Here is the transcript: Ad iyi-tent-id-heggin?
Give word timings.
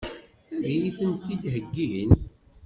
Ad 0.55 0.63
iyi-tent-id-heggin? 0.71 2.09